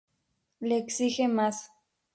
[0.61, 1.69] Le exige más.